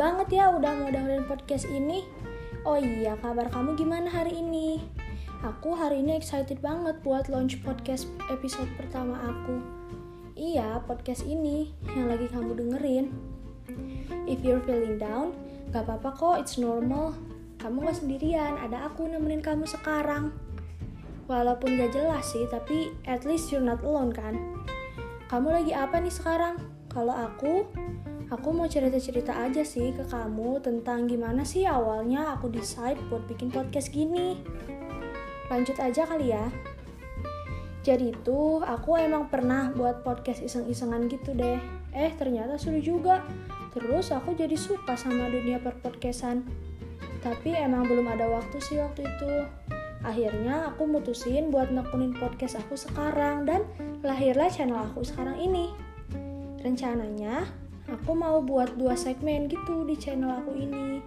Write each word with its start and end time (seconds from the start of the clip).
banget 0.00 0.32
ya 0.32 0.48
udah 0.48 0.72
mau 0.80 0.88
dengerin 0.88 1.28
podcast 1.28 1.68
ini. 1.68 2.08
Oh 2.64 2.80
iya, 2.80 3.20
kabar 3.20 3.52
kamu 3.52 3.76
gimana 3.76 4.08
hari 4.08 4.40
ini? 4.40 4.80
Aku 5.44 5.76
hari 5.76 6.00
ini 6.00 6.16
excited 6.16 6.60
banget 6.64 6.96
buat 7.04 7.28
launch 7.28 7.60
podcast 7.60 8.08
episode 8.32 8.68
pertama 8.80 9.20
aku. 9.20 9.60
Iya, 10.40 10.80
podcast 10.88 11.28
ini 11.28 11.68
yang 11.92 12.08
lagi 12.08 12.32
kamu 12.32 12.56
dengerin. 12.56 13.12
If 14.24 14.40
you're 14.40 14.64
feeling 14.64 14.96
down, 14.96 15.36
gak 15.68 15.84
apa-apa 15.84 16.10
kok, 16.16 16.36
it's 16.40 16.56
normal. 16.56 17.12
Kamu 17.60 17.84
gak 17.84 18.00
sendirian, 18.00 18.56
ada 18.56 18.88
aku 18.88 19.04
nemenin 19.04 19.44
kamu 19.44 19.68
sekarang. 19.68 20.32
Walaupun 21.28 21.76
gak 21.76 21.92
jelas 21.92 22.24
sih, 22.32 22.48
tapi 22.48 22.88
at 23.04 23.28
least 23.28 23.52
you're 23.52 23.60
not 23.60 23.84
alone 23.84 24.16
kan? 24.16 24.36
Kamu 25.28 25.52
lagi 25.60 25.76
apa 25.76 26.00
nih 26.00 26.12
sekarang? 26.12 26.56
Kalau 26.88 27.12
aku, 27.12 27.68
Aku 28.30 28.54
mau 28.54 28.70
cerita-cerita 28.70 29.34
aja 29.34 29.66
sih 29.66 29.90
ke 29.90 30.06
kamu 30.06 30.62
tentang 30.62 31.10
gimana 31.10 31.42
sih 31.42 31.66
awalnya 31.66 32.38
aku 32.38 32.46
decide 32.46 32.94
buat 33.10 33.26
bikin 33.26 33.50
podcast 33.50 33.90
gini. 33.90 34.38
Lanjut 35.50 35.74
aja 35.82 36.06
kali 36.06 36.30
ya. 36.30 36.46
Jadi 37.82 38.14
itu 38.14 38.62
aku 38.62 38.94
emang 39.02 39.26
pernah 39.34 39.74
buat 39.74 40.06
podcast 40.06 40.46
iseng-isengan 40.46 41.10
gitu 41.10 41.34
deh. 41.34 41.58
Eh 41.90 42.14
ternyata 42.14 42.54
seru 42.54 42.78
juga. 42.78 43.26
Terus 43.74 44.14
aku 44.14 44.38
jadi 44.38 44.54
suka 44.54 44.94
sama 44.94 45.26
dunia 45.26 45.58
perpodcastan. 45.58 46.46
Tapi 47.26 47.58
emang 47.58 47.82
belum 47.90 48.06
ada 48.14 48.30
waktu 48.30 48.62
sih 48.62 48.78
waktu 48.78 49.10
itu. 49.10 49.32
Akhirnya 50.06 50.70
aku 50.70 50.86
mutusin 50.86 51.50
buat 51.50 51.74
nekunin 51.74 52.14
podcast 52.14 52.62
aku 52.62 52.78
sekarang 52.78 53.42
dan 53.42 53.66
lahirlah 54.06 54.46
channel 54.46 54.86
aku 54.86 55.02
sekarang 55.02 55.34
ini. 55.34 55.74
Rencananya 56.62 57.42
aku 57.90 58.14
mau 58.14 58.38
buat 58.40 58.78
dua 58.78 58.94
segmen 58.94 59.50
gitu 59.50 59.82
di 59.84 59.98
channel 59.98 60.30
aku 60.40 60.54
ini. 60.54 61.02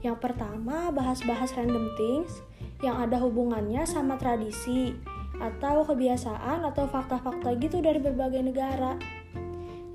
Yang 0.00 0.22
pertama 0.22 0.94
bahas-bahas 0.94 1.50
random 1.58 1.90
things 1.98 2.40
yang 2.78 3.02
ada 3.02 3.18
hubungannya 3.18 3.82
sama 3.82 4.14
tradisi 4.14 4.94
atau 5.38 5.82
kebiasaan 5.86 6.66
atau 6.66 6.86
fakta-fakta 6.86 7.58
gitu 7.58 7.82
dari 7.82 7.98
berbagai 7.98 8.42
negara. 8.42 8.94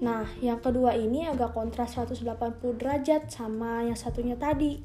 Nah, 0.04 0.28
yang 0.44 0.60
kedua 0.60 1.00
ini 1.00 1.24
agak 1.32 1.56
kontras 1.56 1.96
180 1.96 2.76
derajat 2.76 3.32
sama 3.32 3.88
yang 3.88 3.96
satunya 3.96 4.36
tadi. 4.36 4.84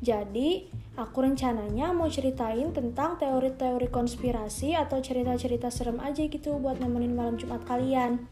Jadi, 0.00 0.68
aku 0.96 1.24
rencananya 1.24 1.92
mau 1.92 2.08
ceritain 2.08 2.72
tentang 2.72 3.20
teori-teori 3.20 3.88
konspirasi 3.92 4.76
atau 4.76 5.00
cerita-cerita 5.00 5.68
serem 5.68 6.00
aja 6.00 6.24
gitu 6.24 6.56
buat 6.60 6.80
nemenin 6.80 7.12
malam 7.12 7.36
Jumat 7.36 7.64
kalian. 7.68 8.24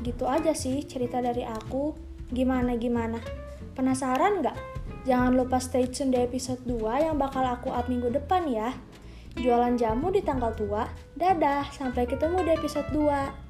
Gitu 0.00 0.24
aja 0.24 0.56
sih 0.56 0.84
cerita 0.88 1.20
dari 1.20 1.44
aku. 1.44 1.92
Gimana 2.32 2.76
gimana? 2.80 3.20
Penasaran 3.76 4.40
nggak? 4.40 4.56
Jangan 5.04 5.32
lupa 5.32 5.56
stay 5.56 5.88
tune 5.88 6.12
di 6.12 6.20
episode 6.20 6.60
2 6.68 7.08
yang 7.08 7.16
bakal 7.16 7.44
aku 7.44 7.72
up 7.72 7.88
minggu 7.88 8.12
depan 8.12 8.44
ya. 8.48 8.76
Jualan 9.38 9.78
jamu 9.78 10.12
di 10.12 10.20
tanggal 10.20 10.52
tua. 10.52 10.84
Dadah, 11.16 11.70
sampai 11.72 12.04
ketemu 12.04 12.44
di 12.44 12.50
episode 12.52 12.88
2. 12.92 13.49